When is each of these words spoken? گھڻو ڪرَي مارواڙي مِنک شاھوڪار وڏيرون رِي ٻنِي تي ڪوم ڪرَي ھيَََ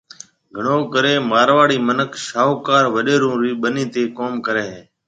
گھڻو 0.55 0.77
ڪرَي 0.93 1.13
مارواڙي 1.31 1.77
مِنک 1.87 2.11
شاھوڪار 2.27 2.83
وڏيرون 2.93 3.35
رِي 3.41 3.51
ٻنِي 3.61 3.83
تي 3.93 4.03
ڪوم 4.17 4.33
ڪرَي 4.45 4.65
ھيَََ 4.73 4.81